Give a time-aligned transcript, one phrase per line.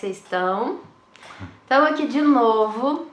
[0.00, 0.80] que vocês estão?
[1.62, 3.06] Estamos aqui de novo.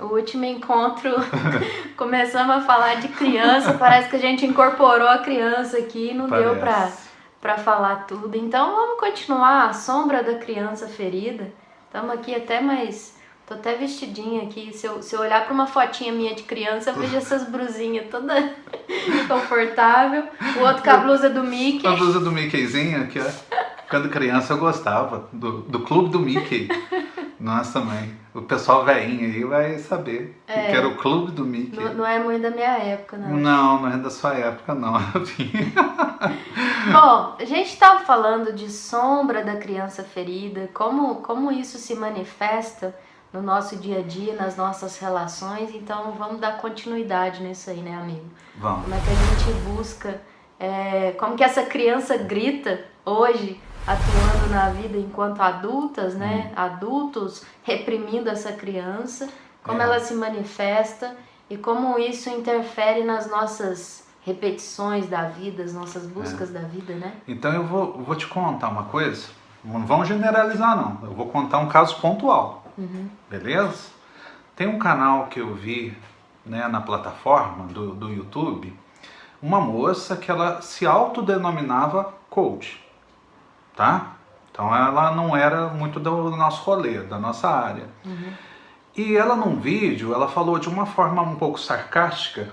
[0.00, 1.10] O último encontro
[1.96, 3.74] começamos a falar de criança.
[3.74, 6.48] Parece que a gente incorporou a criança aqui e não Parece.
[6.48, 6.92] deu pra,
[7.40, 8.36] pra falar tudo.
[8.36, 11.50] Então vamos continuar a sombra da criança ferida.
[11.86, 13.16] Estamos aqui até mais.
[13.46, 14.74] Tô até vestidinha aqui.
[14.74, 18.06] Se eu, se eu olhar pra uma fotinha minha de criança, eu vejo essas brusinhas
[18.10, 18.34] toda
[19.26, 20.24] confortável.
[20.58, 21.86] O outro com a blusa do Mickey.
[21.86, 23.34] A blusa do Mickeyzinho, que é,
[23.88, 26.68] quando criança eu gostava, do, do clube do Mickey.
[27.40, 30.72] Nossa, mãe, o pessoal velhinho aí vai saber que É.
[30.72, 31.78] era o clube do Mickey.
[31.78, 33.30] Não, não é muito da minha época, não.
[33.36, 34.94] Não, não é da sua época, não.
[36.92, 42.94] Bom, a gente estava falando de sombra da criança ferida, como, como isso se manifesta
[43.32, 45.74] no nosso dia a dia, nas nossas relações.
[45.74, 48.24] Então vamos dar continuidade nisso aí, né, amigo?
[48.56, 48.82] Vamos.
[48.82, 50.20] Como é que a gente busca,
[50.58, 56.52] é, como que essa criança grita hoje, atuando na vida enquanto adultas, né?
[56.54, 59.28] Adultos reprimindo essa criança,
[59.62, 59.84] como É.
[59.84, 61.16] ela se manifesta
[61.48, 67.14] e como isso interfere nas nossas repetições da vida, as nossas buscas da vida, né?
[67.26, 69.26] Então eu vou, vou te contar uma coisa.
[69.64, 70.98] Não vamos generalizar, não.
[71.02, 72.64] Eu vou contar um caso pontual.
[73.30, 73.88] Beleza?
[74.54, 75.96] Tem um canal que eu vi
[76.44, 78.72] né, na plataforma do, do YouTube,
[79.42, 82.80] uma moça que ela se autodenominava coach,
[83.78, 84.14] tá?
[84.50, 87.84] Então ela não era muito do nosso rolê, da nossa área.
[88.96, 92.50] E ela num vídeo, ela falou de uma forma um pouco sarcástica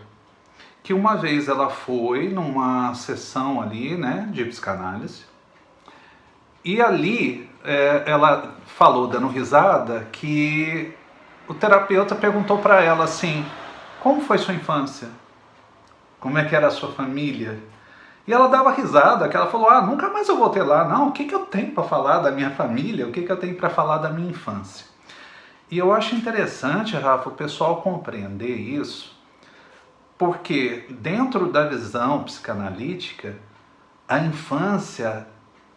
[0.84, 5.24] que uma vez ela foi numa sessão ali, né, de psicanálise,
[6.64, 10.94] e ali é, ela falou, dando risada, que
[11.48, 13.44] o terapeuta perguntou para ela assim:
[14.00, 15.10] como foi sua infância?
[16.20, 17.60] Como é que era a sua família?
[18.28, 20.88] E ela dava risada, que ela falou: ah, nunca mais eu voltei lá.
[20.88, 23.08] Não, o que, que eu tenho para falar da minha família?
[23.08, 24.86] O que, que eu tenho para falar da minha infância?
[25.70, 29.16] E eu acho interessante, Rafa, o pessoal compreender isso,
[30.18, 33.36] porque dentro da visão psicanalítica,
[34.08, 35.28] a infância,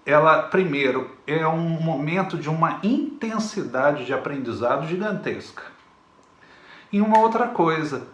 [0.04, 5.62] ela primeiro é um momento de uma intensidade de aprendizado gigantesca.
[6.92, 8.06] E uma outra coisa,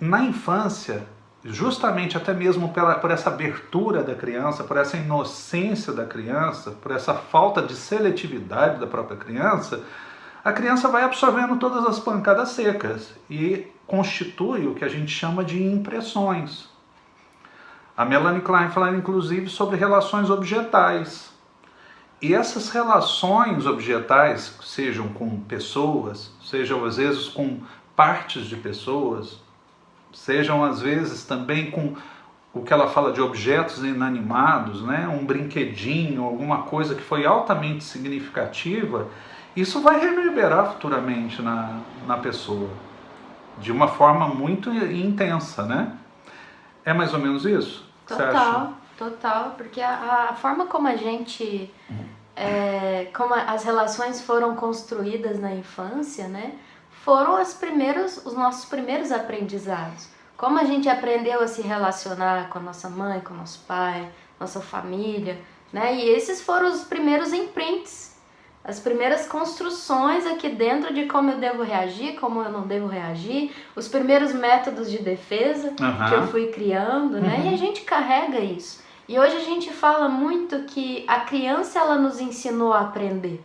[0.00, 1.06] na infância,
[1.46, 6.90] justamente até mesmo pela, por essa abertura da criança, por essa inocência da criança, por
[6.90, 9.82] essa falta de seletividade da própria criança,
[10.44, 15.44] a criança vai absorvendo todas as pancadas secas e constitui o que a gente chama
[15.44, 16.68] de impressões.
[17.96, 21.32] A Melanie Klein fala inclusive sobre relações objetais.
[22.20, 27.60] E essas relações objetais, sejam com pessoas, sejam às vezes com
[27.94, 29.38] partes de pessoas,
[30.12, 31.94] sejam às vezes também com
[32.52, 35.06] o que ela fala de objetos inanimados, né?
[35.08, 39.08] um brinquedinho, alguma coisa que foi altamente significativa,
[39.54, 42.70] isso vai reverberar futuramente na, na pessoa,
[43.58, 45.92] de uma forma muito intensa, né?
[46.84, 47.86] É mais ou menos isso?
[48.06, 51.72] Total, total, porque a, a forma como a gente,
[52.36, 56.52] é, como as relações foram construídas na infância, né,
[57.06, 60.08] foram as primeiros, os nossos primeiros aprendizados.
[60.36, 64.10] Como a gente aprendeu a se relacionar com a nossa mãe, com o nosso pai,
[64.40, 65.38] nossa família,
[65.72, 68.16] né, e esses foram os primeiros imprints,
[68.64, 73.54] as primeiras construções aqui dentro de como eu devo reagir, como eu não devo reagir,
[73.76, 76.08] os primeiros métodos de defesa Aham.
[76.08, 77.36] que eu fui criando, né?
[77.36, 77.50] Uhum.
[77.52, 78.82] E a gente carrega isso.
[79.08, 83.40] E hoje a gente fala muito que a criança ela nos ensinou a aprender.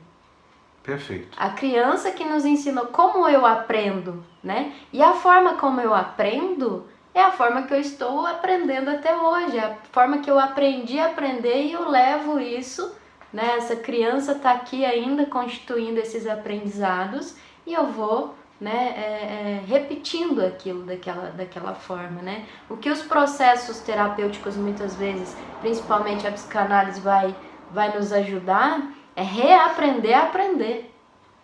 [0.84, 1.38] Perfeito.
[1.38, 4.74] A criança que nos ensinou como eu aprendo, né?
[4.92, 9.58] E a forma como eu aprendo é a forma que eu estou aprendendo até hoje,
[9.58, 12.96] é a forma que eu aprendi a aprender e eu levo isso,
[13.32, 13.58] né?
[13.58, 17.36] Essa criança está aqui ainda constituindo esses aprendizados
[17.66, 22.46] e eu vou, né, é, é, repetindo aquilo daquela, daquela forma, né?
[22.70, 27.36] O que os processos terapêuticos muitas vezes, principalmente a psicanálise, vai,
[27.72, 28.82] vai nos ajudar
[29.16, 30.88] é reaprender a aprender.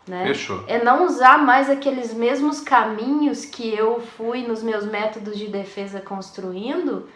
[0.07, 0.25] Né?
[0.27, 0.63] Fechou.
[0.67, 5.99] É não usar mais aqueles mesmos caminhos que eu fui nos meus métodos de defesa
[5.99, 7.09] construindo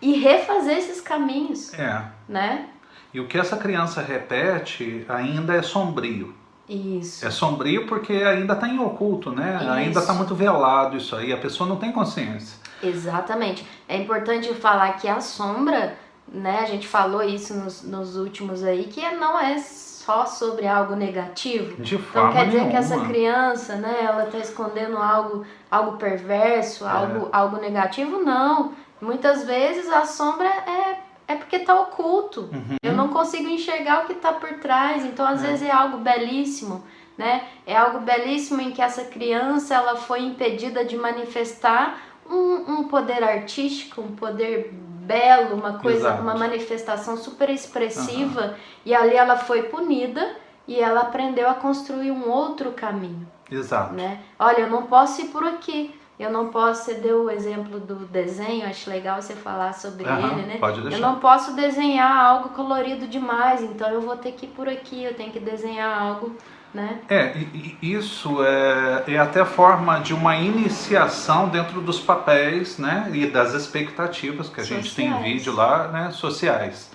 [0.00, 2.02] e refazer esses caminhos, É.
[2.26, 2.68] né?
[3.12, 6.34] E o que essa criança repete ainda é sombrio.
[6.68, 7.26] Isso.
[7.26, 9.58] É sombrio porque ainda está em oculto, né?
[9.60, 9.70] Isso.
[9.70, 11.32] Ainda está muito velado isso aí.
[11.32, 12.56] A pessoa não tem consciência.
[12.82, 13.66] Exatamente.
[13.88, 15.98] É importante falar que a sombra,
[16.32, 16.60] né?
[16.60, 21.82] A gente falou isso nos, nos últimos aí, que não é só sobre algo negativo.
[21.82, 22.70] De Então forma quer dizer nenhuma.
[22.70, 26.90] que essa criança, né, ela tá escondendo algo, algo perverso, É.
[26.90, 28.18] algo, algo negativo?
[28.22, 28.72] Não.
[29.00, 31.00] Muitas vezes a sombra é,
[31.32, 32.42] é porque tá oculto.
[32.52, 32.76] Uhum.
[32.82, 35.04] Eu não consigo enxergar o que tá por trás.
[35.04, 35.46] Então, às É.
[35.48, 36.84] vezes é algo belíssimo,
[37.16, 37.44] né?
[37.66, 41.98] É algo belíssimo em que essa criança ela foi impedida de manifestar
[42.28, 44.72] um, um poder artístico, um poder
[45.10, 46.22] belo, uma coisa, Exato.
[46.22, 48.56] uma manifestação super expressiva.
[48.84, 50.36] E ali ela foi punida
[50.68, 53.92] e ela aprendeu a construir um outro caminho Exato.
[53.94, 54.20] né?
[54.38, 55.94] Olha, eu não posso ir por aqui.
[56.18, 60.32] Eu não posso, você deu o exemplo do desenho, acho legal você falar sobre Aham,
[60.32, 60.56] ele, né?
[60.60, 61.00] pode Eu deixar.
[61.00, 65.14] não posso desenhar algo colorido demais, então eu vou ter que ir por aqui, eu
[65.14, 66.36] tenho que desenhar algo,
[66.72, 67.00] né?
[67.08, 67.34] É,
[67.82, 74.48] isso é, é até forma de uma iniciação dentro dos papéis, né, e das expectativas
[74.48, 75.32] que a gente tem em Sociais.
[75.34, 76.90] vídeo lá, né, sociais.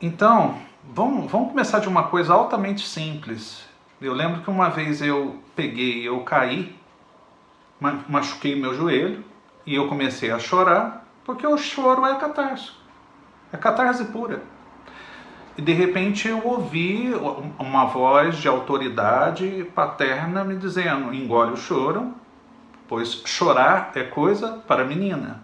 [0.00, 3.64] Então, vamos, vamos começar de uma coisa altamente simples.
[4.00, 6.76] Eu lembro que uma vez eu peguei, eu caí,
[7.80, 9.24] ma- machuquei meu joelho
[9.66, 12.70] e eu comecei a chorar, porque o choro é catarse.
[13.52, 14.42] É catarse pura.
[15.58, 17.12] E de repente eu ouvi
[17.58, 22.14] uma voz de autoridade paterna me dizendo: engole o choro,
[22.86, 25.42] pois chorar é coisa para menina.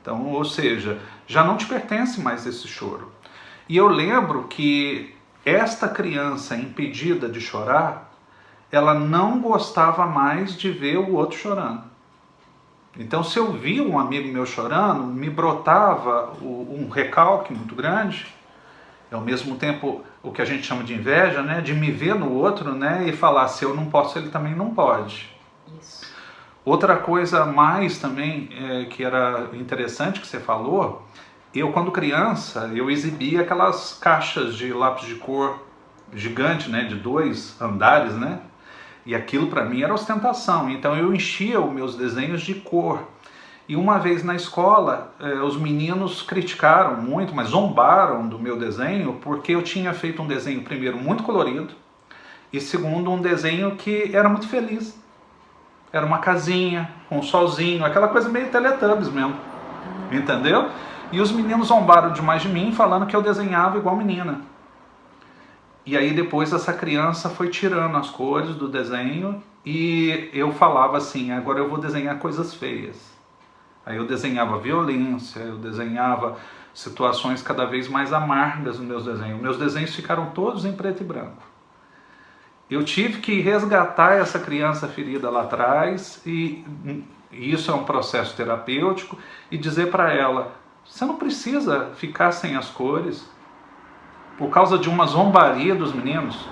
[0.00, 3.10] Então, ou seja, já não te pertence mais esse choro.
[3.68, 5.12] E eu lembro que
[5.44, 8.12] esta criança impedida de chorar,
[8.70, 11.82] ela não gostava mais de ver o outro chorando.
[12.96, 18.38] Então, se eu via um amigo meu chorando, me brotava um recalque muito grande
[19.10, 22.14] e ao mesmo tempo o que a gente chama de inveja, né, de me ver
[22.14, 25.30] no outro, né, e falar se eu não posso, ele também não pode.
[25.80, 26.06] Isso.
[26.64, 31.06] Outra coisa mais também é, que era interessante que você falou,
[31.54, 35.58] eu quando criança eu exibia aquelas caixas de lápis de cor
[36.14, 38.40] gigante, né, de dois andares, né,
[39.06, 40.70] e aquilo para mim era ostentação.
[40.70, 43.08] Então eu enchia os meus desenhos de cor.
[43.70, 49.20] E uma vez na escola, eh, os meninos criticaram muito, mas zombaram do meu desenho,
[49.22, 51.72] porque eu tinha feito um desenho, primeiro, muito colorido,
[52.52, 55.00] e segundo, um desenho que era muito feliz.
[55.92, 59.36] Era uma casinha, com um solzinho, aquela coisa meio Teletubbies mesmo.
[60.10, 60.68] Entendeu?
[61.12, 64.40] E os meninos zombaram demais de mim, falando que eu desenhava igual menina.
[65.86, 71.30] E aí depois essa criança foi tirando as cores do desenho e eu falava assim,
[71.30, 73.19] agora eu vou desenhar coisas feias.
[73.84, 76.36] Aí eu desenhava violência, eu desenhava
[76.72, 79.40] situações cada vez mais amargas nos meus desenhos.
[79.40, 81.42] Meus desenhos ficaram todos em preto e branco.
[82.70, 86.64] Eu tive que resgatar essa criança ferida lá atrás e,
[87.32, 89.18] e isso é um processo terapêutico
[89.50, 90.52] e dizer para ela,
[90.84, 93.28] você não precisa ficar sem as cores
[94.38, 96.48] por causa de uma zombaria dos meninos.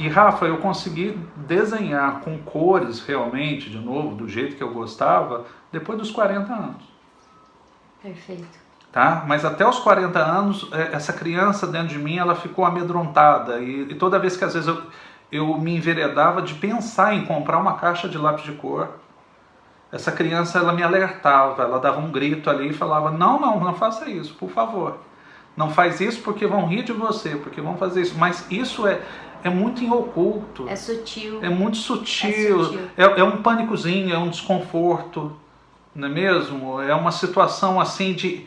[0.00, 5.44] E Rafa, eu consegui desenhar com cores realmente, de novo, do jeito que eu gostava,
[5.70, 6.82] depois dos 40 anos.
[8.02, 8.58] Perfeito.
[8.90, 9.24] Tá?
[9.28, 13.58] Mas até os 40 anos, é, essa criança dentro de mim, ela ficou amedrontada.
[13.58, 14.82] E, e toda vez que às vezes eu,
[15.30, 18.88] eu me enveredava de pensar em comprar uma caixa de lápis de cor,
[19.92, 23.74] essa criança ela me alertava, ela dava um grito ali e falava: Não, não, não
[23.74, 24.98] faça isso, por favor.
[25.56, 28.16] Não faz isso porque vão rir de você, porque vão fazer isso.
[28.16, 29.02] Mas isso é,
[29.42, 30.68] é muito em oculto.
[30.68, 31.42] É sutil.
[31.42, 32.80] É muito sutil, É sutil.
[32.96, 35.36] é, é um pânicozinho, é um desconforto,
[35.94, 36.80] não é mesmo?
[36.80, 38.46] É uma situação assim de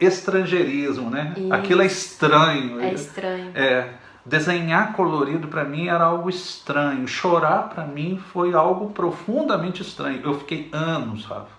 [0.00, 1.34] estrangeirismo, né?
[1.36, 1.52] Isso.
[1.52, 2.80] Aquilo é estranho.
[2.80, 3.50] É estranho.
[3.54, 3.94] É,
[4.24, 7.06] desenhar colorido para mim era algo estranho.
[7.08, 10.20] Chorar para mim foi algo profundamente estranho.
[10.22, 11.50] Eu fiquei anos, Rafa,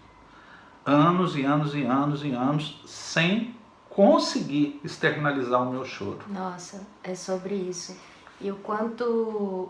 [0.86, 3.56] anos e anos e anos e anos sem
[3.90, 6.20] conseguir externalizar o meu choro.
[6.30, 7.98] Nossa, é sobre isso.
[8.42, 9.70] E o quanto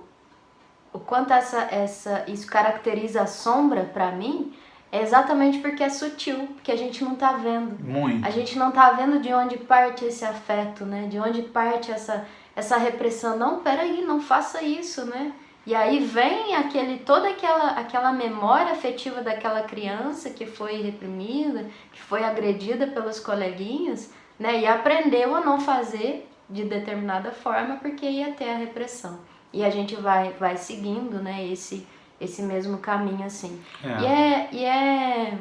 [0.91, 4.53] o quanto essa essa isso caracteriza a sombra pra mim
[4.91, 7.77] é exatamente porque é sutil, porque a gente não tá vendo.
[7.83, 8.25] Muito.
[8.25, 11.07] A gente não tá vendo de onde parte esse afeto, né?
[11.07, 13.37] De onde parte essa essa repressão.
[13.37, 15.31] Não, peraí, não faça isso, né?
[15.65, 22.01] E aí vem aquele toda aquela aquela memória afetiva daquela criança que foi reprimida, que
[22.01, 24.61] foi agredida pelos coleguinhas, né?
[24.61, 29.19] E aprendeu a não fazer de determinada forma porque ia ter a repressão.
[29.53, 31.85] E a gente vai vai seguindo, né, esse
[32.19, 33.61] esse mesmo caminho assim.
[33.83, 34.01] É.
[34.01, 35.37] E é, e é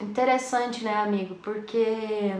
[0.00, 1.34] interessante, né, amigo?
[1.36, 2.32] Porque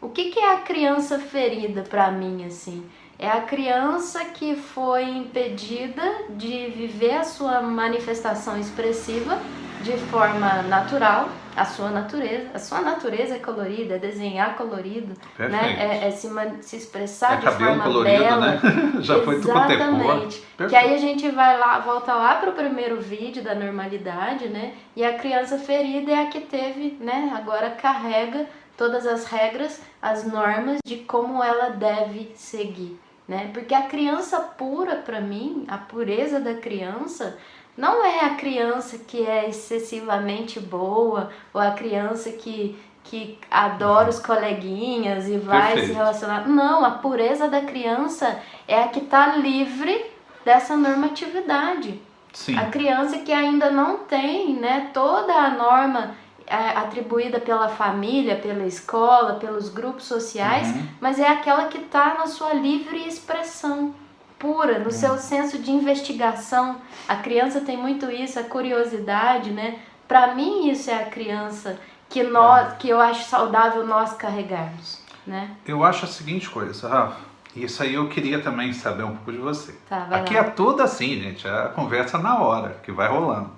[0.00, 2.84] o que, que é a criança ferida pra mim, assim?
[3.18, 9.40] É a criança que foi impedida de viver a sua manifestação expressiva
[9.82, 12.50] de forma natural, a sua natureza.
[12.54, 15.76] A sua natureza é colorida, é desenhar colorido, né?
[15.78, 16.28] É, é se,
[16.62, 18.46] se, expressar é de forma colorido, bela.
[18.52, 18.60] Né?
[19.00, 20.42] Já foi tudo Exatamente.
[20.68, 24.74] Que aí a gente vai lá, volta lá para o primeiro vídeo da normalidade, né?
[24.96, 27.32] E a criança ferida é a que teve, né?
[27.36, 28.46] Agora carrega
[28.76, 32.98] todas as regras, as normas de como ela deve seguir,
[33.28, 33.50] né?
[33.52, 37.36] Porque a criança pura para mim, a pureza da criança
[37.76, 44.18] não é a criança que é excessivamente boa ou a criança que, que adora os
[44.18, 45.88] coleguinhas e vai Perfeito.
[45.88, 46.48] se relacionar.
[46.48, 50.04] Não, a pureza da criança é a que está livre
[50.44, 52.00] dessa normatividade.
[52.32, 52.56] Sim.
[52.58, 56.14] A criança que ainda não tem né, toda a norma
[56.46, 60.86] é, atribuída pela família, pela escola, pelos grupos sociais, uhum.
[61.00, 63.94] mas é aquela que está na sua livre expressão
[64.42, 66.80] pura, no seu senso de investigação.
[67.08, 69.78] A criança tem muito isso, a curiosidade, né?
[70.08, 75.52] Para mim isso é a criança que nós, que eu acho saudável nós carregarmos, né?
[75.64, 77.20] Eu acho a seguinte coisa, Rafa.
[77.54, 79.72] Isso aí eu queria também saber um pouco de você.
[79.88, 80.40] Tá, Aqui lá.
[80.40, 83.50] é tudo assim, gente, é a conversa na hora que vai rolando,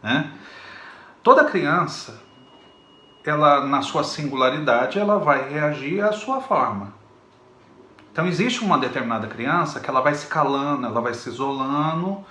[0.00, 0.30] né?
[1.24, 2.22] Toda criança,
[3.26, 6.99] ela na sua singularidade, ela vai reagir à sua forma.
[8.20, 12.22] Então existe uma determinada criança que ela vai se calando, ela vai se isolando,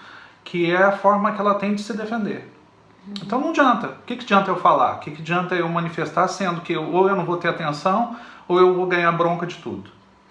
[0.44, 2.54] que é a forma que ela tem de se defender.
[3.08, 3.14] Uhum.
[3.24, 3.88] Então não adianta.
[3.88, 4.98] O que, que adianta eu falar?
[4.98, 8.16] O que, que adianta eu manifestar sendo que eu, ou eu não vou ter atenção
[8.48, 9.90] ou eu vou ganhar bronca de tudo?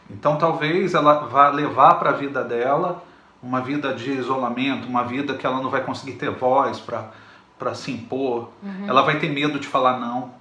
[0.08, 3.02] Então talvez ela vá levar para a vida dela
[3.42, 7.90] uma vida de isolamento, uma vida que ela não vai conseguir ter voz para se
[7.90, 8.50] impor.
[8.62, 8.84] Uhum.
[8.86, 10.34] Ela vai ter medo de falar não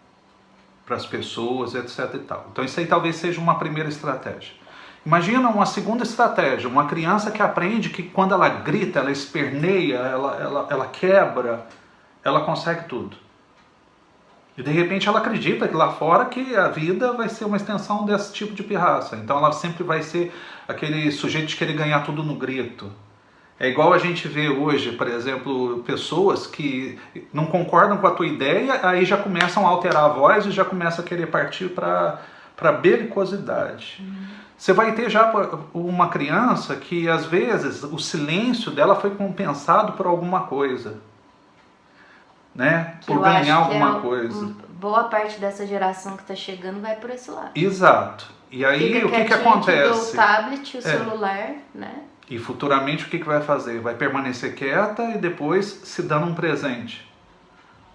[0.85, 2.13] para as pessoas, etc.
[2.13, 2.45] E tal.
[2.51, 4.66] Então isso aí talvez seja uma primeira estratégia.
[5.07, 10.35] Imagina uma segunda estratégia, uma criança que aprende que quando ela grita, ela esperneia, ela,
[10.35, 11.65] ela, ela quebra,
[12.21, 13.15] ela consegue tudo.
[14.57, 18.05] E de repente ela acredita que lá fora que a vida vai ser uma extensão
[18.05, 19.15] desse tipo de pirraça.
[19.15, 20.35] Então ela sempre vai ser
[20.67, 22.91] aquele sujeito de querer ganhar tudo no grito.
[23.57, 26.99] É igual a gente vê hoje, por exemplo, pessoas que
[27.31, 30.65] não concordam com a tua ideia, aí já começam a alterar a voz e já
[30.65, 32.19] começam a querer partir para
[32.81, 33.99] belicosidade.
[34.01, 34.46] Uhum.
[34.57, 35.31] Você vai ter já
[35.71, 40.99] uma criança que às vezes o silêncio dela foi compensado por alguma coisa,
[42.55, 42.95] né?
[43.01, 44.55] Que por ganhar é alguma é coisa.
[44.69, 47.51] Boa parte dessa geração que está chegando vai por esse lado.
[47.53, 48.27] Exato.
[48.49, 50.13] E aí Fica o que que acontece?
[50.13, 50.81] O tablet, o é.
[50.81, 52.03] celular, né?
[52.29, 53.79] E futuramente o que, que vai fazer?
[53.79, 57.06] Vai permanecer quieta e depois se dando um presente.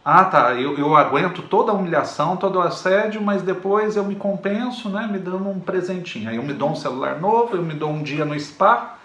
[0.04, 4.16] Ah, tá, eu, eu aguento toda a humilhação, todo o assédio, mas depois eu me
[4.16, 6.28] compenso, né, me dando um presentinho.
[6.28, 8.98] Aí eu me dou um celular novo, eu me dou um dia no spa,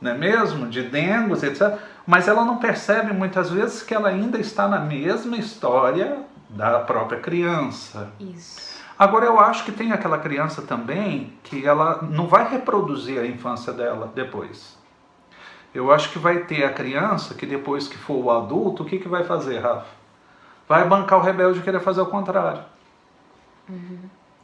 [0.00, 0.66] não é mesmo?
[0.66, 1.78] De dengos, etc.
[2.06, 7.20] Mas ela não percebe muitas vezes que ela ainda está na mesma história da própria
[7.20, 8.10] criança.
[8.18, 8.82] Isso.
[8.98, 13.72] Agora eu acho que tem aquela criança também que ela não vai reproduzir a infância
[13.72, 14.78] dela depois.
[15.74, 18.98] Eu acho que vai ter a criança que depois que for o adulto, o que,
[18.98, 20.03] que vai fazer, Rafa?
[20.68, 22.62] Vai bancar o rebelde e querer fazer o contrário.
[23.68, 23.98] Uhum.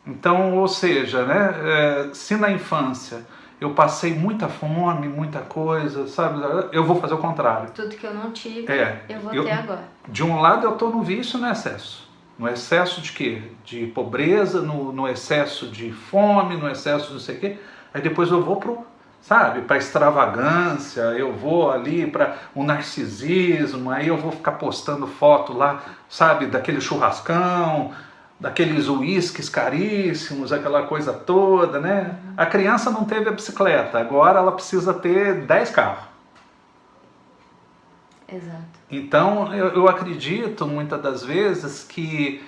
[0.07, 3.25] Então, ou seja, né, é, se na infância
[3.61, 6.41] eu passei muita fome, muita coisa, sabe?
[6.73, 7.71] Eu vou fazer o contrário.
[7.73, 9.85] Tudo que eu não tive, é, eu vou eu, ter agora.
[10.09, 12.09] De um lado eu estou no vício no excesso.
[12.39, 13.43] No excesso de quê?
[13.63, 17.59] De pobreza, no, no excesso de fome, no excesso de não sei o quê.
[17.93, 18.87] Aí depois eu vou pro
[19.23, 25.07] sabe, para extravagância, eu vou ali para o um narcisismo, aí eu vou ficar postando
[25.07, 27.93] foto lá, sabe, daquele churrascão,
[28.39, 32.17] daqueles uísques caríssimos, aquela coisa toda, né?
[32.37, 36.05] A criança não teve a bicicleta, agora ela precisa ter 10 carros.
[38.33, 38.81] Exato.
[38.91, 42.43] Então, eu, eu acredito muitas das vezes que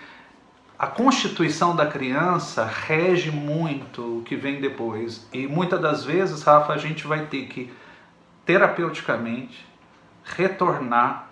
[0.82, 5.24] a constituição da criança rege muito o que vem depois.
[5.32, 7.72] E muitas das vezes, Rafa, a gente vai ter que
[8.44, 9.64] terapeuticamente
[10.24, 11.28] retornar,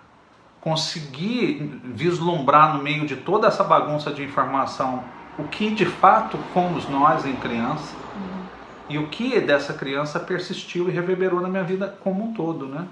[0.61, 5.03] conseguir vislumbrar no meio de toda essa bagunça de informação
[5.37, 8.45] o que de fato fomos nós em criança uhum.
[8.87, 12.87] e o que dessa criança persistiu e reverberou na minha vida como um todo, né?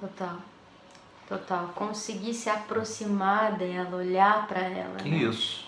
[0.00, 0.36] Total.
[1.28, 5.00] Total, conseguir se aproximar dela, olhar para ela, né?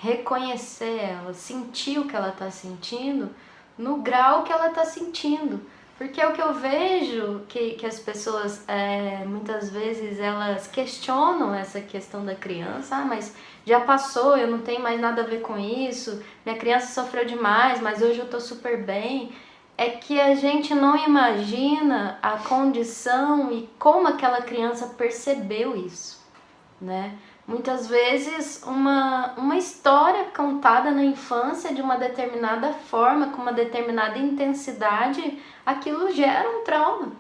[0.01, 3.29] Reconhecer ela, sentir o que ela está sentindo
[3.77, 5.61] no grau que ela está sentindo.
[5.97, 11.53] Porque é o que eu vejo que, que as pessoas é, muitas vezes elas questionam
[11.53, 13.35] essa questão da criança, ah, mas
[13.67, 17.81] já passou, eu não tenho mais nada a ver com isso, minha criança sofreu demais,
[17.81, 19.33] mas hoje eu estou super bem
[19.79, 26.21] é que a gente não imagina a condição e como aquela criança percebeu isso,
[26.81, 27.17] né?
[27.47, 34.19] Muitas vezes uma, uma história contada na infância de uma determinada forma, com uma determinada
[34.19, 37.13] intensidade, aquilo gera um trauma.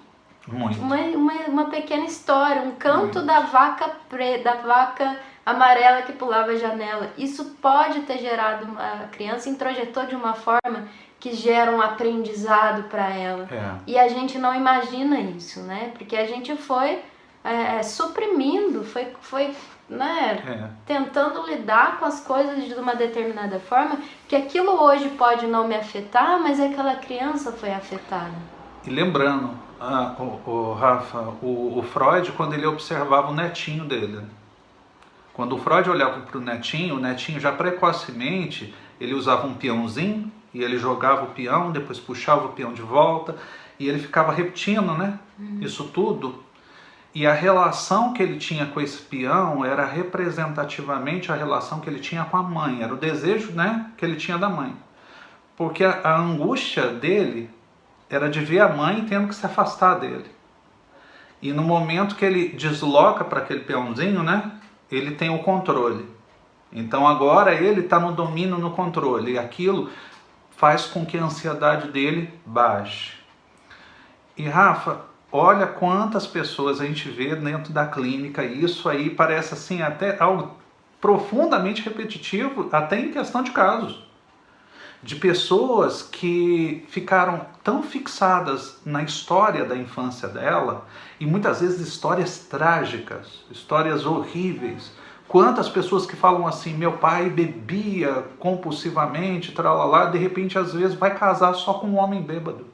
[0.46, 0.80] Muito.
[0.80, 6.50] Uma, uma, uma pequena história, um canto da vaca preta, da vaca amarela que pulava
[6.50, 7.10] a janela.
[7.16, 10.88] Isso pode ter gerado uma a criança introjetou de uma forma
[11.20, 13.48] que gera um aprendizado para ela.
[13.50, 13.74] É.
[13.86, 15.92] E a gente não imagina isso, né?
[15.96, 17.00] Porque a gente foi
[17.42, 19.54] é, suprimindo, foi, foi
[19.88, 20.68] né, É.
[20.86, 23.98] tentando lidar com as coisas de uma determinada forma,
[24.28, 28.34] que aquilo hoje pode não me afetar, mas aquela criança foi afetada.
[28.84, 34.20] E lembrando, ah, o, o Rafa, o, o Freud, quando ele observava o netinho dele,
[35.32, 40.30] quando o Freud olhava para o netinho, o netinho já precocemente, ele usava um peãozinho
[40.52, 43.36] e ele jogava o peão, depois puxava o peão de volta
[43.78, 45.18] e ele ficava repetindo, né?
[45.60, 46.42] Isso tudo.
[47.14, 52.00] E a relação que ele tinha com esse peão era representativamente a relação que ele
[52.00, 54.74] tinha com a mãe, era o desejo, né, que ele tinha da mãe.
[55.56, 57.50] Porque a, a angústia dele
[58.10, 60.26] era de ver a mãe tendo que se afastar dele.
[61.40, 64.52] E no momento que ele desloca para aquele peãozinho, né,
[64.90, 66.06] ele tem o controle.
[66.72, 69.32] Então agora ele está no domínio, no controle.
[69.32, 69.90] E aquilo
[70.58, 73.12] faz com que a ansiedade dele baixe.
[74.36, 75.00] E Rafa,
[75.32, 78.44] olha quantas pessoas a gente vê dentro da clínica.
[78.44, 80.56] E isso aí parece assim até algo
[81.00, 84.08] profundamente repetitivo, até em questão de casos
[85.02, 90.86] de pessoas que ficaram tão fixadas na história da infância dela
[91.20, 94.90] e muitas vezes histórias trágicas, histórias horríveis.
[95.28, 101.14] Quantas pessoas que falam assim, meu pai bebia compulsivamente, tralalá, de repente às vezes vai
[101.14, 102.66] casar só com um homem bêbado.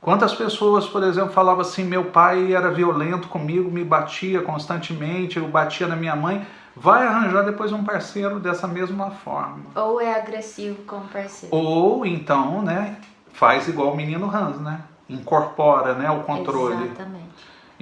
[0.00, 5.48] Quantas pessoas, por exemplo, falavam assim, meu pai era violento comigo, me batia constantemente, eu
[5.48, 9.58] batia na minha mãe, vai arranjar depois um parceiro dessa mesma forma.
[9.74, 11.54] Ou é agressivo com o parceiro.
[11.54, 12.96] Ou então, né,
[13.32, 14.80] faz igual o menino Hans, né?
[15.08, 16.84] Incorpora, né, o controle.
[16.84, 17.28] Exatamente.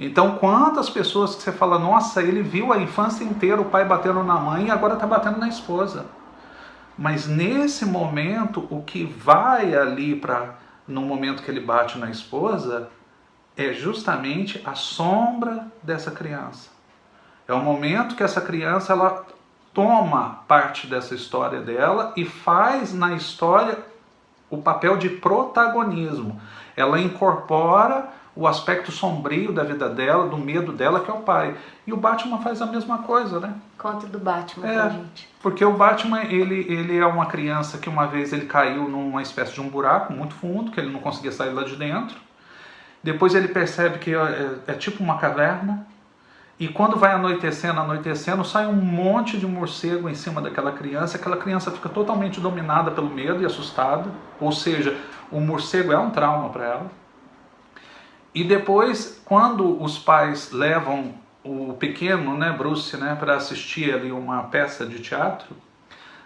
[0.01, 4.23] Então, quantas pessoas que você fala, nossa, ele viu a infância inteira o pai batendo
[4.23, 6.05] na mãe e agora está batendo na esposa.
[6.97, 10.55] Mas nesse momento, o que vai ali para
[10.87, 12.89] no momento que ele bate na esposa
[13.57, 16.69] é justamente a sombra dessa criança.
[17.45, 19.25] É o momento que essa criança ela
[19.73, 23.77] toma parte dessa história dela e faz na história
[24.49, 26.39] o papel de protagonismo.
[26.75, 28.07] Ela incorpora
[28.39, 31.57] o aspecto sombrio da vida dela, do medo dela, que é o pai.
[31.85, 33.53] E o Batman faz a mesma coisa, né?
[33.77, 34.73] Conta do Batman É.
[34.75, 35.27] pra gente.
[35.43, 39.51] Porque o Batman, ele, ele é uma criança que uma vez ele caiu numa espécie
[39.51, 42.15] de um buraco muito fundo, que ele não conseguia sair lá de dentro.
[43.03, 45.85] Depois ele percebe que é, é tipo uma caverna.
[46.57, 51.17] E quando vai anoitecendo, anoitecendo, sai um monte de morcego em cima daquela criança.
[51.17, 54.09] Aquela criança fica totalmente dominada pelo medo e assustada.
[54.39, 54.97] Ou seja,
[55.29, 56.98] o morcego é um trauma para ela.
[58.39, 64.43] E depois, quando os pais levam o pequeno, né, Bruce, né, para assistir ali uma
[64.43, 65.53] peça de teatro,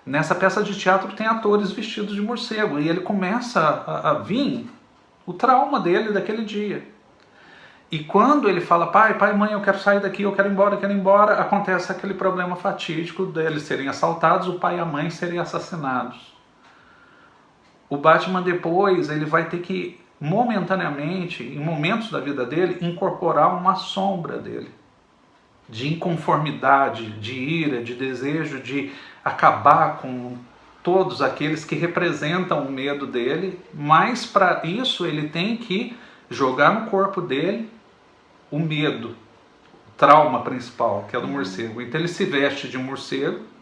[0.05, 4.69] nessa peça de teatro tem atores vestidos de morcego e ele começa a, a vir
[5.25, 6.87] o trauma dele daquele dia.
[7.89, 10.75] E quando ele fala, pai, pai, mãe, eu quero sair daqui, eu quero ir embora,
[10.75, 14.85] eu quero ir embora, acontece aquele problema fatídico deles serem assaltados, o pai e a
[14.85, 16.31] mãe serem assassinados.
[17.89, 23.75] O Batman depois, ele vai ter que momentaneamente, em momentos da vida dele, incorporar uma
[23.75, 24.69] sombra dele
[25.67, 28.91] de inconformidade, de ira, de desejo de
[29.23, 30.37] acabar com
[30.81, 35.97] todos aqueles que representam o medo dele, mas para isso ele tem que
[36.29, 37.69] jogar no corpo dele
[38.51, 41.81] o medo, o trauma principal, que é do morcego.
[41.81, 43.52] Então ele se veste de morcego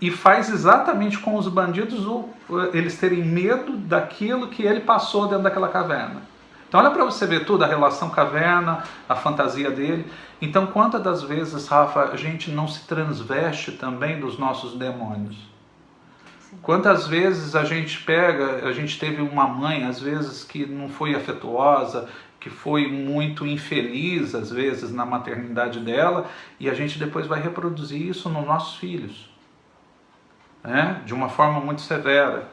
[0.00, 2.28] e faz exatamente com os bandidos o,
[2.72, 6.22] eles terem medo daquilo que ele passou dentro daquela caverna.
[6.68, 10.06] Então olha para você ver tudo, a relação caverna, a fantasia dele.
[10.40, 15.50] Então quantas das vezes, Rafa, a gente não se transveste também dos nossos demônios?
[16.62, 21.14] Quantas vezes a gente pega, a gente teve uma mãe, às vezes, que não foi
[21.14, 22.08] afetuosa,
[22.40, 26.26] que foi muito infeliz, às vezes, na maternidade dela,
[26.58, 29.29] e a gente depois vai reproduzir isso nos nossos filhos,
[30.62, 31.02] né?
[31.04, 32.48] de uma forma muito severa.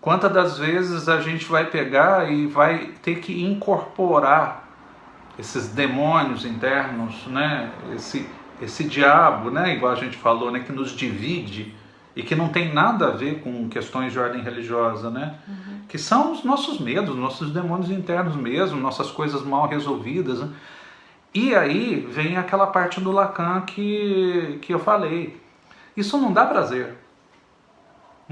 [0.00, 4.68] Quantas das vezes a gente vai pegar e vai ter que incorporar
[5.38, 7.70] esses demônios internos, né?
[7.94, 8.28] esse,
[8.60, 9.74] esse diabo, né?
[9.74, 10.60] igual a gente falou, né?
[10.60, 11.74] que nos divide
[12.14, 15.34] e que não tem nada a ver com questões de ordem religiosa, né?
[15.48, 15.80] Uhum.
[15.88, 20.40] Que são os nossos medos, nossos demônios internos mesmo, nossas coisas mal resolvidas.
[20.40, 20.50] Né?
[21.32, 25.40] E aí vem aquela parte do Lacan que, que eu falei.
[25.96, 26.96] Isso não dá prazer.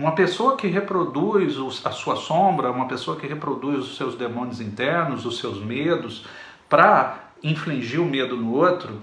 [0.00, 5.26] Uma pessoa que reproduz a sua sombra, uma pessoa que reproduz os seus demônios internos,
[5.26, 6.24] os seus medos,
[6.70, 9.02] para infligir o medo no outro,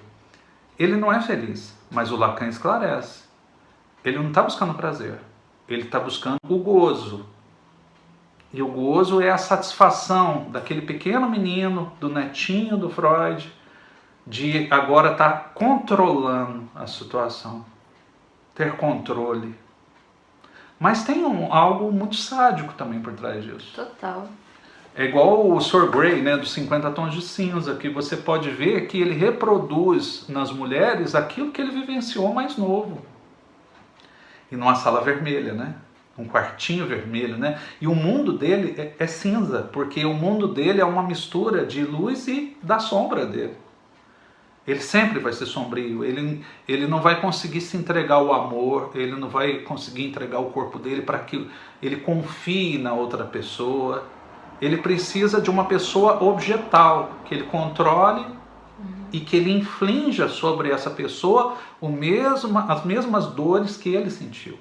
[0.79, 1.77] ele não é feliz.
[1.91, 3.25] Mas o Lacan esclarece.
[4.03, 5.19] Ele não está buscando prazer,
[5.69, 7.27] ele está buscando o gozo.
[8.51, 13.53] E o gozo é a satisfação daquele pequeno menino, do netinho do Freud,
[14.25, 17.63] de agora estar tá controlando a situação,
[18.55, 19.66] ter controle.
[20.79, 23.73] Mas tem um, algo muito sádico também por trás disso.
[23.75, 24.27] Total.
[24.95, 28.87] É igual o Sir Grey, né, dos 50 tons de cinza, que você pode ver
[28.87, 33.03] que ele reproduz nas mulheres aquilo que ele vivenciou mais novo.
[34.51, 35.75] E numa sala vermelha, né?
[36.17, 37.59] Um quartinho vermelho, né?
[37.79, 41.83] E o mundo dele é, é cinza, porque o mundo dele é uma mistura de
[41.83, 43.53] luz e da sombra dele.
[44.67, 49.15] Ele sempre vai ser sombrio, ele, ele não vai conseguir se entregar o amor, ele
[49.15, 51.49] não vai conseguir entregar o corpo dele para que
[51.81, 54.03] ele confie na outra pessoa.
[54.61, 58.25] Ele precisa de uma pessoa objetal, que ele controle
[59.13, 64.57] e que ele inflinja sobre essa pessoa o mesmo, as mesmas dores que ele sentiu.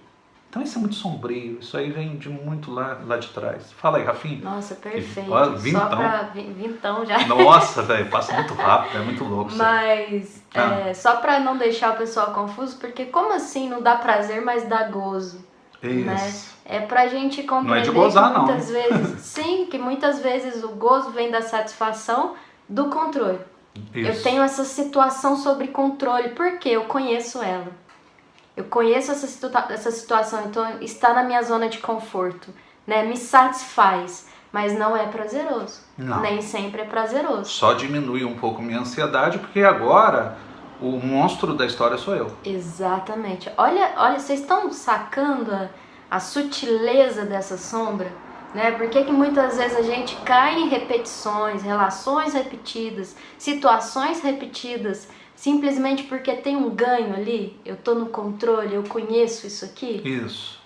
[0.57, 3.71] Então isso é muito sombrio, isso aí vem de muito lá, lá de trás.
[3.73, 4.41] Fala aí, Rafinha.
[4.43, 5.31] Nossa, perfeito.
[5.31, 5.81] Olha, vintão.
[5.83, 7.27] Só pra vintão já.
[7.27, 9.53] Nossa, velho, passa muito rápido, é muito louco.
[9.55, 10.89] Mas, ah.
[10.89, 14.67] é, só pra não deixar o pessoal confuso, porque como assim não dá prazer, mas
[14.67, 15.45] dá gozo?
[15.83, 16.07] Isso.
[16.07, 16.33] Né?
[16.65, 18.83] É pra gente compreender não é de gozar, que muitas não.
[18.83, 22.35] vezes, sim, que muitas vezes o gozo vem da satisfação
[22.67, 23.41] do controle.
[23.95, 24.09] Isso.
[24.09, 27.85] Eu tenho essa situação sobre controle porque eu conheço ela.
[28.57, 32.49] Eu conheço essa, situa essa situação, então está na minha zona de conforto,
[32.87, 33.05] né?
[33.05, 35.83] Me satisfaz, mas não é prazeroso.
[35.99, 36.21] Não.
[36.21, 37.51] Nem sempre é prazeroso.
[37.51, 40.39] Só diminui um pouco minha ansiedade, porque agora
[40.81, 42.31] o monstro da história sou eu.
[42.45, 43.51] Exatamente.
[43.59, 45.69] Olha, olha, vocês estão sacando a,
[46.11, 48.11] a sutileza dessa sombra?
[48.55, 48.71] Né?
[48.71, 56.33] Por que, muitas vezes a gente cai em repetições, relações repetidas, situações repetidas simplesmente porque
[56.33, 60.01] tem um ganho ali, eu estou no controle, eu conheço isso aqui?
[60.05, 60.59] Isso.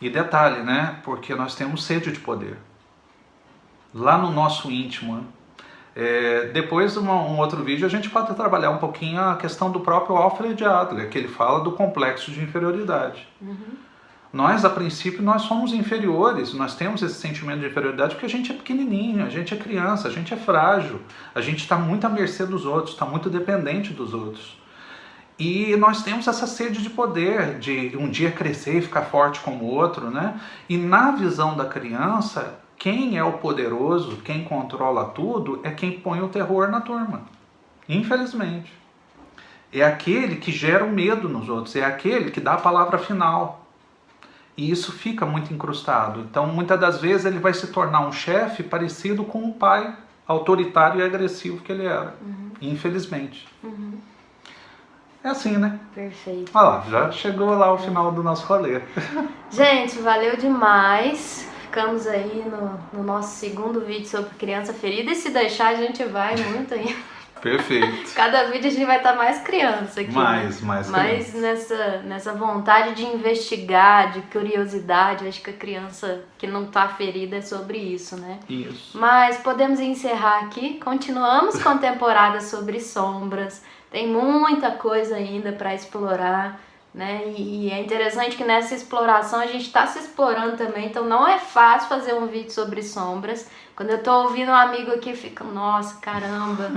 [0.00, 1.00] E detalhe, né?
[1.04, 2.58] Porque nós temos sede de poder.
[3.94, 5.16] Lá no nosso íntimo.
[5.16, 5.22] Né?
[5.94, 9.80] É, depois, uma, um outro vídeo, a gente pode trabalhar um pouquinho a questão do
[9.80, 13.28] próprio Alfred Adler, que ele fala do complexo de inferioridade.
[13.40, 13.76] Uhum.
[14.32, 18.52] Nós, a princípio, nós somos inferiores, nós temos esse sentimento de inferioridade porque a gente
[18.52, 21.00] é pequenininho, a gente é criança, a gente é frágil,
[21.34, 24.56] a gente está muito à mercê dos outros, está muito dependente dos outros.
[25.36, 29.64] E nós temos essa sede de poder, de um dia crescer e ficar forte como
[29.64, 30.38] o outro, né?
[30.68, 36.20] E na visão da criança, quem é o poderoso, quem controla tudo, é quem põe
[36.20, 37.22] o terror na turma.
[37.88, 38.72] Infelizmente.
[39.72, 43.59] É aquele que gera o medo nos outros, é aquele que dá a palavra final.
[44.56, 46.20] E isso fica muito incrustado.
[46.20, 51.00] Então, muitas das vezes, ele vai se tornar um chefe parecido com o pai autoritário
[51.00, 52.14] e agressivo que ele era.
[52.20, 52.50] Uhum.
[52.60, 53.48] Infelizmente.
[53.62, 53.98] Uhum.
[55.22, 55.78] É assim, né?
[55.94, 56.50] Perfeito.
[56.54, 58.80] Olha lá, já chegou lá o final do nosso rolê.
[59.50, 61.46] Gente, valeu demais.
[61.62, 65.10] Ficamos aí no, no nosso segundo vídeo sobre criança ferida.
[65.10, 66.96] E se deixar, a gente vai muito aí.
[67.40, 68.14] Perfeito.
[68.14, 70.12] Cada vídeo a gente vai estar mais criança aqui.
[70.12, 70.66] Mais, né?
[70.66, 75.26] mais Mais nessa, nessa vontade de investigar, de curiosidade.
[75.26, 78.38] Acho que a criança que não está ferida é sobre isso, né?
[78.48, 78.96] Isso.
[78.98, 80.78] Mas podemos encerrar aqui.
[80.78, 83.62] Continuamos com a temporada sobre sombras.
[83.90, 86.60] Tem muita coisa ainda para explorar.
[86.92, 87.22] Né?
[87.36, 91.26] E, e é interessante que nessa exploração a gente está se explorando também, então não
[91.26, 95.44] é fácil fazer um vídeo sobre sombras, quando eu tô ouvindo um amigo aqui, fica,
[95.44, 96.68] nossa, caramba.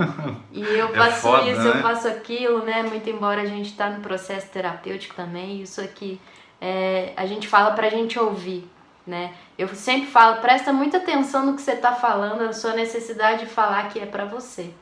[0.52, 1.68] E eu é faço é foda, isso, né?
[1.68, 2.82] eu faço aquilo, né?
[2.84, 6.20] Muito embora a gente tá no processo terapêutico também, isso aqui
[6.60, 8.66] é, a gente fala pra gente ouvir,
[9.06, 9.34] né?
[9.58, 13.46] Eu sempre falo, presta muita atenção no que você tá falando, a sua necessidade de
[13.46, 14.72] falar que é para você.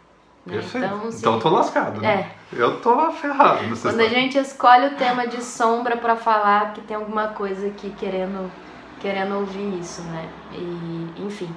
[0.45, 0.61] Né?
[0.75, 1.19] Então, se...
[1.19, 2.33] então eu tô lascado, né?
[2.53, 2.61] É.
[2.61, 4.07] Eu tô ferrado Quando história.
[4.07, 8.51] a gente escolhe o tema de sombra para falar, que tem alguma coisa aqui querendo,
[9.01, 10.29] querendo ouvir isso, né?
[10.53, 11.55] E, enfim.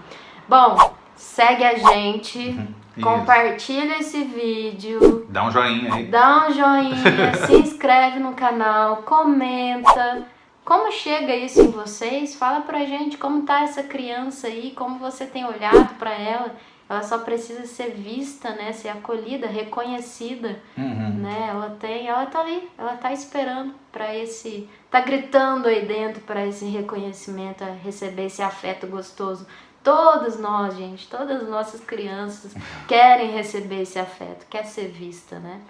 [0.48, 0.78] Bom,
[1.16, 5.26] segue a gente, uhum, compartilha esse vídeo.
[5.30, 6.06] Dá um joinha aí.
[6.06, 10.28] Dá um joinha, se inscreve no canal, comenta.
[10.64, 12.36] Como chega isso em vocês?
[12.36, 16.56] Fala pra gente como tá essa criança aí, como você tem olhado para ela.
[16.88, 18.72] Ela só precisa ser vista, né?
[18.72, 21.16] Ser acolhida, reconhecida, uhum.
[21.16, 21.48] né?
[21.50, 26.46] Ela tem, ela tá ali, ela tá esperando para esse, tá gritando aí dentro para
[26.46, 29.48] esse reconhecimento, receber esse afeto gostoso
[29.86, 32.56] Todos nós, gente, todas as nossas crianças
[32.90, 35.62] querem receber esse afeto, quer ser vista, né?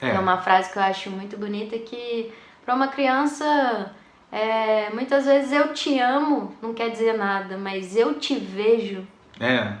[0.00, 0.10] É.
[0.10, 2.32] é uma frase que eu acho muito bonita que
[2.64, 3.92] para uma criança
[4.30, 9.04] é, muitas vezes eu te amo não quer dizer nada, mas eu te vejo.
[9.40, 9.76] É.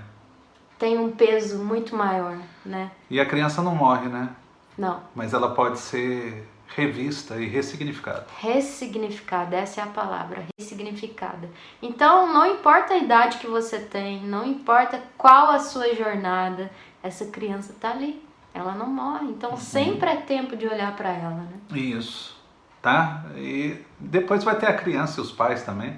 [0.82, 2.90] Tem um peso muito maior, né?
[3.08, 4.30] E a criança não morre, né?
[4.76, 5.00] Não.
[5.14, 8.26] Mas ela pode ser revista e ressignificada.
[8.40, 11.48] Ressignificada, essa é a palavra, ressignificada.
[11.80, 16.68] Então, não importa a idade que você tem, não importa qual a sua jornada,
[17.00, 18.20] essa criança está ali.
[18.52, 19.26] Ela não morre.
[19.26, 19.56] Então, uhum.
[19.56, 21.60] sempre é tempo de olhar para ela, né?
[21.70, 22.36] Isso.
[22.82, 23.24] Tá?
[23.36, 25.96] E depois vai ter a criança e os pais também.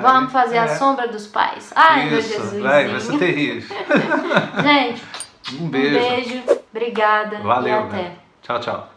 [0.00, 0.60] Vamos fazer é...
[0.60, 1.72] a sombra dos pais.
[1.74, 2.62] Ai, Isso, meu Jesus.
[2.62, 3.76] Vai, vai ser terrível.
[4.62, 5.04] Gente,
[5.60, 5.96] um beijo.
[5.96, 6.42] Um beijo.
[6.70, 7.38] Obrigada.
[7.38, 7.74] Valeu.
[7.74, 8.12] E até.
[8.42, 8.93] Tchau, tchau.